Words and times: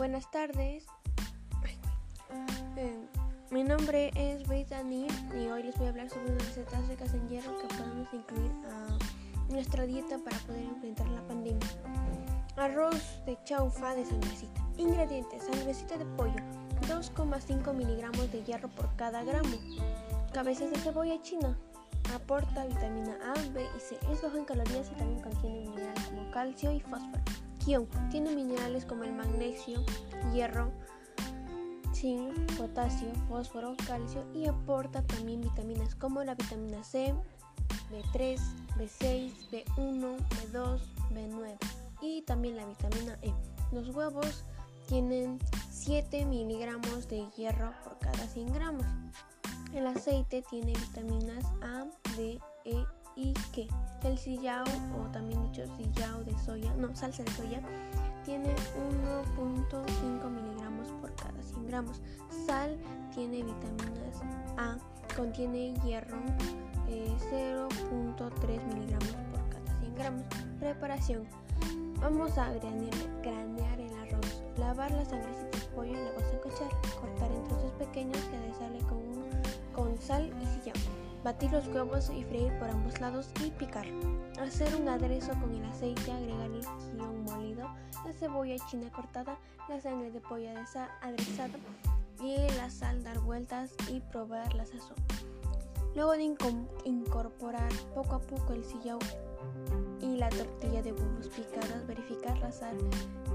buenas 0.00 0.30
tardes. 0.30 0.86
Eh, 2.78 3.06
mi 3.50 3.62
nombre 3.62 4.10
es 4.14 4.48
Brittany 4.48 5.06
y 5.38 5.48
hoy 5.48 5.62
les 5.62 5.76
voy 5.76 5.88
a 5.88 5.90
hablar 5.90 6.08
sobre 6.08 6.32
unas 6.32 6.46
recetas 6.46 6.88
ricas 6.88 7.12
en 7.12 7.28
hierro 7.28 7.58
que 7.58 7.66
podemos 7.68 8.08
incluir 8.14 8.50
a 8.70 9.52
nuestra 9.52 9.84
dieta 9.84 10.16
para 10.24 10.38
poder 10.38 10.64
enfrentar 10.64 11.06
la 11.10 11.20
pandemia. 11.28 11.68
Arroz 12.56 13.22
de 13.26 13.36
chaufa 13.44 13.94
de 13.94 14.06
sangrecita. 14.06 14.66
Ingredientes: 14.78 15.42
sangrecita 15.42 15.98
de 15.98 16.06
pollo, 16.16 16.40
2,5 16.88 17.74
miligramos 17.74 18.32
de 18.32 18.42
hierro 18.42 18.70
por 18.70 18.96
cada 18.96 19.22
gramo. 19.22 19.58
Cabezas 20.32 20.70
de 20.70 20.78
cebolla 20.78 21.20
china. 21.20 21.58
Aporta 22.14 22.64
vitamina 22.64 23.18
A, 23.22 23.34
B 23.52 23.66
y 23.76 23.80
C. 23.80 23.98
Es 24.10 24.22
bajo 24.22 24.38
en 24.38 24.46
calorías 24.46 24.90
y 24.92 24.94
también 24.94 25.20
contiene 25.20 25.60
minerales 25.60 26.04
como 26.04 26.30
calcio 26.30 26.72
y 26.72 26.80
fósforo. 26.80 27.49
Quion 27.64 27.88
tiene 28.10 28.34
minerales 28.34 28.84
como 28.84 29.04
el 29.04 29.12
magnesio, 29.12 29.84
hierro, 30.32 30.70
zinc, 31.92 32.34
potasio, 32.56 33.08
fósforo, 33.28 33.76
calcio 33.86 34.24
y 34.34 34.46
aporta 34.46 35.02
también 35.02 35.40
vitaminas 35.40 35.94
como 35.94 36.24
la 36.24 36.34
vitamina 36.34 36.82
C, 36.82 37.14
B3, 37.90 38.38
B6, 38.78 39.50
B1, 39.50 40.16
B2, 40.52 40.80
B9 41.12 41.56
y 42.00 42.22
también 42.22 42.56
la 42.56 42.66
vitamina 42.66 43.18
E. 43.22 43.32
Los 43.72 43.90
huevos 43.90 44.44
tienen 44.88 45.38
7 45.70 46.24
miligramos 46.26 47.08
de 47.08 47.24
hierro 47.36 47.72
por 47.84 47.98
cada 47.98 48.26
100 48.26 48.52
gramos. 48.52 48.86
El 49.74 49.86
aceite 49.86 50.42
tiene 50.50 50.72
vitaminas 50.72 51.44
A, 51.62 51.86
D, 52.16 52.40
E 52.64 52.84
y 53.16 53.32
K. 53.32 53.74
El 54.02 54.18
sillao, 54.18 54.64
o 54.98 55.10
también 55.12 55.39
dicho 55.60 55.76
sillao 55.76 56.24
de 56.24 56.38
soya, 56.38 56.72
no, 56.74 56.94
salsa 56.94 57.22
de 57.22 57.30
soya, 57.32 57.60
tiene 58.24 58.54
1.5 59.28 60.30
miligramos 60.30 60.88
por 61.00 61.14
cada 61.14 61.42
100 61.42 61.66
gramos. 61.66 62.00
Sal 62.46 62.76
tiene 63.14 63.42
vitaminas 63.42 64.22
A, 64.56 64.76
contiene 65.16 65.74
hierro 65.84 66.18
0.3 66.88 68.50
eh, 68.50 68.60
miligramos 68.74 69.08
por 69.30 69.48
cada 69.48 69.80
100 69.80 69.94
gramos. 69.94 70.22
Preparación. 70.58 71.24
Vamos 72.00 72.38
a 72.38 72.50
granear, 72.54 72.94
granear 73.22 73.80
el 73.80 73.92
arroz, 73.98 74.42
lavar 74.56 74.90
la 74.90 75.04
sangrecita 75.04 75.58
de 75.58 75.66
pollo 75.74 75.90
y 75.90 75.96
luego 75.96 76.20
sancochar, 76.20 76.70
cortar 76.98 77.30
en 77.30 77.44
trozos 77.44 77.72
pequeños 77.72 78.18
y 78.32 78.36
aderezarle 78.36 78.78
con, 78.80 79.02
con 79.74 79.98
sal 79.98 80.32
y 80.40 80.46
sillao. 80.46 81.09
Batir 81.22 81.52
los 81.52 81.66
huevos 81.68 82.10
y 82.10 82.24
freír 82.24 82.52
por 82.58 82.70
ambos 82.70 83.00
lados 83.00 83.30
y 83.44 83.50
picar. 83.50 83.86
Hacer 84.40 84.74
un 84.74 84.88
aderezo 84.88 85.32
con 85.40 85.54
el 85.54 85.64
aceite, 85.64 86.10
agregar 86.10 86.50
el 86.50 86.62
guion 86.96 87.24
molido, 87.24 87.68
la 88.04 88.12
cebolla 88.12 88.56
china 88.70 88.90
cortada, 88.90 89.38
la 89.68 89.80
sangre 89.80 90.10
de 90.10 90.20
pollo 90.20 90.48
aderezada 90.50 91.58
y 92.22 92.36
la 92.56 92.70
sal, 92.70 93.02
dar 93.02 93.18
vueltas 93.20 93.74
y 93.88 94.00
probar 94.00 94.54
la 94.54 94.64
sazón. 94.64 94.96
Luego 95.94 96.12
de 96.12 96.34
incorporar 96.84 97.72
poco 97.94 98.14
a 98.14 98.20
poco 98.20 98.52
el 98.52 98.64
sillao 98.64 98.98
la 100.20 100.28
tortilla 100.28 100.82
de 100.82 100.92
huevos 100.92 101.28
picadas, 101.28 101.86
verificar 101.86 102.38
la 102.40 102.52
sal, 102.52 102.76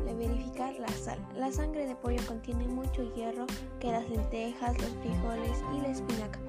verificar 0.05 0.71
la 0.79 0.87
sal. 0.89 1.17
La 1.35 1.51
sangre 1.51 1.87
de 1.87 1.95
pollo 1.95 2.21
contiene 2.27 2.67
mucho 2.67 3.11
hierro 3.15 3.47
que 3.79 3.91
las 3.91 4.07
lentejas, 4.07 4.77
los 4.77 4.91
frijoles 5.01 5.63
y 5.75 5.81
la 5.81 5.87
espinaca. 5.87 6.39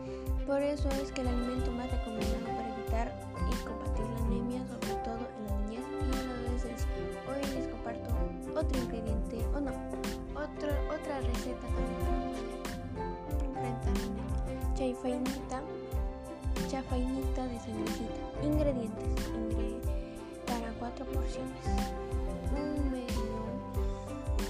Por 0.46 0.60
eso 0.60 0.90
es 0.90 1.10
que 1.10 1.22
el 1.22 1.28
alimento 1.28 1.72
más 1.72 1.90
recomendado 1.90 2.44
para 2.44 2.74
evitar 2.74 3.18
y 3.50 3.54
combatir 3.64 4.04
la 4.04 4.26
anemia, 4.26 4.66
sobre 4.66 4.94
todo 5.02 5.20
en 5.38 5.46
la 5.46 5.56
niñez 5.62 5.86
y 5.88 6.04
en 6.04 6.10
la 6.10 6.18
adolescencia. 6.18 6.88
Hoy 7.26 7.40
les 7.56 7.68
comparto 7.68 8.10
otro 8.54 8.78
ingrediente, 8.78 9.38
o 9.54 9.60
no, 9.60 9.72
otro, 10.36 10.68
otra 10.94 11.20
receta 11.20 11.66
para 11.72 11.88
enfrentar 11.96 12.20
la 13.54 13.68
anemia. 13.90 14.26
Chafainita 16.68 17.46
de 17.46 17.58
sangrecita. 17.58 18.20
Ingredientes, 18.42 19.14
cuatro 19.32 19.95
porciones. 21.36 21.66
Un 22.52 22.90
medio 22.90 23.36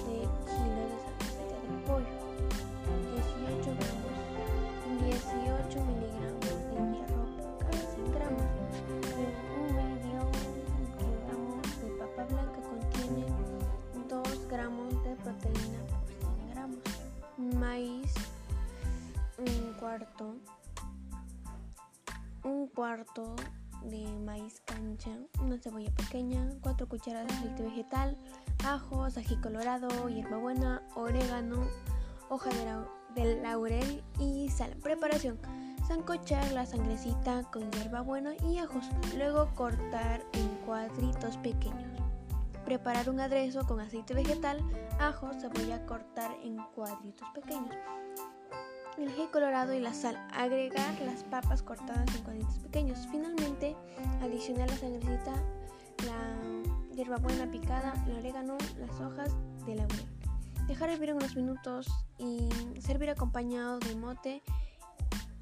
de 0.05 0.17
kilo 0.47 0.83
de 0.87 0.97
sangrecita 1.03 1.57
de 1.61 1.77
pollo. 1.85 2.15
18 3.15 3.75
gramos. 3.79 4.15
18 5.03 5.85
miligramos 5.85 6.47
de 6.47 6.79
hierro 6.93 7.23
por 7.37 7.65
cada 7.65 7.83
100 7.93 8.11
gramos. 8.13 8.47
Un 9.57 9.67
medio 9.75 10.21
kilogramo 10.97 11.53
de 11.81 11.87
papa 11.99 12.23
blanca 12.25 12.59
contiene 12.61 13.25
2 14.07 14.47
gramos 14.47 14.91
de 15.03 15.15
proteína 15.15 15.79
por 15.89 16.01
100 16.07 16.49
gramos. 16.51 16.79
Maíz, 17.37 18.13
un 19.37 19.73
cuarto 19.79 20.35
un 22.43 22.67
cuarto 22.67 23.35
de 23.83 24.05
maíz 24.19 24.61
cancha, 24.65 25.11
una 25.41 25.57
cebolla 25.57 25.91
pequeña, 25.91 26.49
4 26.61 26.87
cucharadas 26.87 27.27
de 27.27 27.33
aceite 27.33 27.63
vegetal, 27.63 28.17
ajo, 28.65 29.03
ají 29.03 29.35
colorado, 29.41 30.09
hierbabuena, 30.09 30.81
orégano, 30.95 31.67
hoja 32.29 32.49
de, 33.15 33.41
laurel 33.41 34.03
y 34.19 34.49
sal. 34.49 34.75
Preparación. 34.83 35.39
Sancochar 35.87 36.51
la 36.51 36.65
sangrecita 36.65 37.43
con 37.51 37.71
hierbabuena 37.71 38.33
y 38.43 38.57
ajos. 38.57 38.85
Luego 39.15 39.49
cortar 39.55 40.25
en 40.33 40.47
cuadritos 40.65 41.37
pequeños. 41.37 42.01
Preparar 42.65 43.09
un 43.09 43.21
aderezo 43.21 43.65
con 43.65 43.79
aceite 43.79 44.13
vegetal, 44.13 44.61
ajo, 44.99 45.31
cebolla, 45.39 45.85
cortar 45.85 46.31
en 46.43 46.57
cuadritos 46.75 47.27
pequeños 47.33 47.75
el 48.97 49.09
ají 49.09 49.27
colorado 49.31 49.73
y 49.73 49.79
la 49.79 49.93
sal. 49.93 50.17
Agregar 50.33 50.99
las 51.01 51.23
papas 51.23 51.61
cortadas 51.61 52.15
en 52.15 52.23
cuadritos 52.23 52.59
pequeños. 52.59 53.07
Finalmente, 53.11 53.75
adicionar 54.21 54.69
la 54.69 54.77
sangrecita, 54.77 55.33
la 56.05 56.95
hierbabuena 56.95 57.49
picada, 57.49 57.93
el 58.07 58.17
orégano, 58.17 58.57
las 58.79 58.99
hojas 58.99 59.35
de 59.65 59.75
laurel. 59.75 60.05
Dejar 60.67 60.89
hervir 60.89 61.13
unos 61.13 61.35
minutos 61.35 61.87
y 62.17 62.49
servir 62.81 63.09
acompañado 63.09 63.79
de 63.79 63.95
mote 63.95 64.43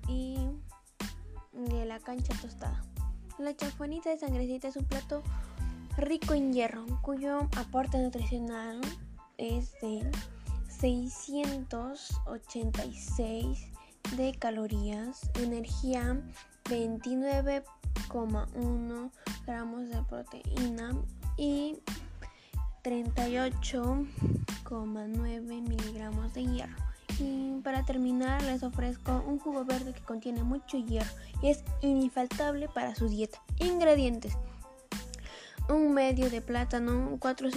y 0.07 0.38
de 1.53 1.85
la 1.85 1.99
cancha 1.99 2.33
tostada. 2.41 2.83
La 3.39 3.55
chanfuanita 3.55 4.09
de 4.09 4.17
sangrecita 4.17 4.67
es 4.67 4.75
un 4.75 4.85
plato 4.85 5.23
rico 5.97 6.33
en 6.33 6.53
hierro, 6.53 6.85
cuyo 7.01 7.49
aporte 7.57 7.97
nutricional 7.97 8.81
es 9.38 9.73
de 9.81 10.11
686 10.85 13.57
de 14.18 14.35
calorías, 14.38 15.31
energía 15.34 16.22
29,1 16.66 19.12
gramos 19.47 19.90
de 19.90 20.03
proteína 20.03 20.95
y 21.38 21.79
38,9 22.84 25.68
miligramos 25.68 26.35
de 26.35 26.45
hierro. 26.45 26.75
Y 27.18 27.62
para 27.63 27.84
terminar 27.84 28.44
les 28.44 28.62
ofrezco 28.62 29.24
un 29.25 29.40
jugo 29.40 29.66
verde 29.66 29.91
que 29.91 30.01
contiene 30.01 30.44
mucho 30.44 30.78
hierro 30.78 31.09
y 31.41 31.50
es 31.50 31.63
infaltable 31.81 32.69
para 32.69 32.94
su 32.94 33.09
dieta. 33.09 33.41
Ingredientes. 33.57 34.38
Un 35.68 35.95
medio 35.95 36.29
de 36.29 36.41
plátano, 36.41 37.18
4 37.19 37.50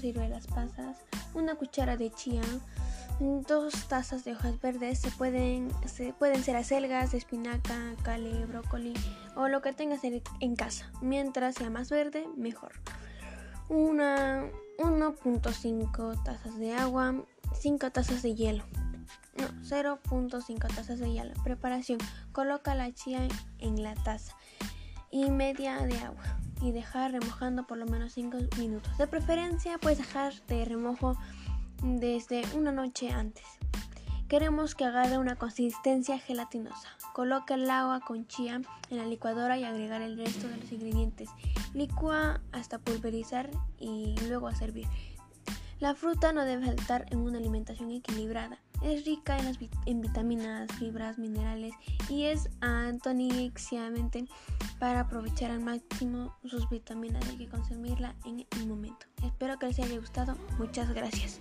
ciruelas 0.00 0.46
pasas, 0.46 0.98
una 1.32 1.54
cuchara 1.54 1.96
de 1.96 2.10
chía, 2.10 2.42
dos 3.20 3.88
tazas 3.88 4.24
de 4.24 4.32
hojas 4.32 4.60
verdes, 4.60 4.98
se 4.98 5.10
pueden, 5.12 5.70
se 5.86 6.12
pueden 6.12 6.42
ser 6.42 6.56
acelgas, 6.56 7.14
espinaca, 7.14 7.94
cale, 8.02 8.44
brócoli 8.44 8.92
o 9.34 9.48
lo 9.48 9.62
que 9.62 9.72
tengas 9.72 10.00
en 10.04 10.56
casa. 10.56 10.90
Mientras 11.00 11.54
sea 11.54 11.70
más 11.70 11.88
verde, 11.90 12.26
mejor. 12.36 12.72
Una 13.68 14.44
1.5 14.78 16.22
tazas 16.22 16.58
de 16.58 16.74
agua, 16.74 17.14
5 17.58 17.90
tazas 17.90 18.22
de 18.22 18.34
hielo. 18.34 18.64
No, 19.38 19.48
0.5 19.62 20.74
tazas 20.74 20.98
de 20.98 21.10
hielo. 21.10 21.32
Preparación. 21.42 21.98
Coloca 22.32 22.74
la 22.74 22.92
chía 22.92 23.26
en 23.58 23.82
la 23.82 23.94
taza 23.94 24.34
y 25.10 25.30
media 25.30 25.78
de 25.86 25.98
agua 25.98 26.43
y 26.64 26.72
dejar 26.72 27.12
remojando 27.12 27.66
por 27.66 27.76
lo 27.76 27.84
menos 27.84 28.14
5 28.14 28.38
minutos. 28.58 28.96
De 28.96 29.06
preferencia 29.06 29.76
puedes 29.78 29.98
dejar 29.98 30.32
de 30.48 30.64
remojo 30.64 31.16
desde 31.82 32.42
una 32.56 32.72
noche 32.72 33.10
antes. 33.10 33.44
Queremos 34.28 34.74
que 34.74 34.86
agarre 34.86 35.18
una 35.18 35.36
consistencia 35.36 36.18
gelatinosa. 36.18 36.88
Coloca 37.12 37.54
el 37.54 37.68
agua 37.68 38.00
con 38.00 38.26
chía 38.26 38.62
en 38.88 38.96
la 38.96 39.04
licuadora 39.04 39.58
y 39.58 39.64
agregar 39.64 40.00
el 40.00 40.16
resto 40.16 40.48
de 40.48 40.56
los 40.56 40.72
ingredientes. 40.72 41.28
Licúa 41.74 42.40
hasta 42.50 42.78
pulverizar 42.78 43.50
y 43.78 44.16
luego 44.26 44.48
a 44.48 44.54
servir. 44.54 44.88
La 45.80 45.94
fruta 45.94 46.32
no 46.32 46.44
debe 46.44 46.66
faltar 46.66 47.06
en 47.10 47.18
una 47.18 47.38
alimentación 47.38 47.90
equilibrada. 47.90 48.58
Es 48.82 49.04
rica 49.04 49.38
en, 49.86 50.00
vitaminas, 50.00 50.70
fibras, 50.78 51.18
minerales 51.18 51.74
y 52.08 52.24
es 52.24 52.50
antioxidante 52.60 54.26
para 54.78 55.00
aprovechar 55.00 55.50
al 55.50 55.60
máximo 55.60 56.36
sus 56.44 56.68
vitaminas. 56.68 57.26
Hay 57.28 57.36
que 57.36 57.48
consumirla 57.48 58.14
en 58.24 58.46
el 58.58 58.66
momento. 58.66 59.06
Espero 59.24 59.58
que 59.58 59.66
les 59.66 59.78
haya 59.78 59.98
gustado. 59.98 60.36
Muchas 60.58 60.92
gracias. 60.92 61.40